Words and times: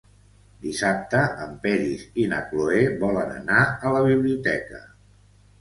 Dissabte 0.61 1.19
en 1.43 1.51
Peris 1.67 2.01
i 2.23 2.27
na 2.31 2.39
Cloè 2.53 2.81
volen 3.05 3.37
anar 3.37 3.61
a 3.67 3.93
la 3.99 4.03
biblioteca. 4.11 4.83